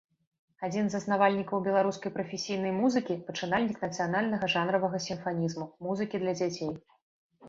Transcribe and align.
Адзін 0.67 0.85
з 0.91 0.91
заснавальнікаў 0.95 1.57
беларускай 1.67 2.13
прафесійнай 2.15 2.73
музыкі, 2.77 3.17
пачынальнік 3.27 3.77
нацыянальнага 3.85 4.49
жанравага 4.55 5.03
сімфанізму, 5.07 5.67
музыкі 5.89 6.23
для 6.25 6.33
дзяцей. 6.41 6.73